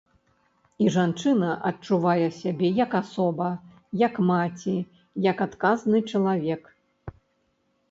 І 0.85 0.93
жанчына 0.95 1.49
адчувае 1.69 2.27
сябе 2.39 2.67
як 2.83 2.91
асоба, 3.01 3.49
як 4.05 4.19
маці, 4.31 4.75
як 5.29 5.47
адказны 5.49 6.05
чалавек. 6.11 6.63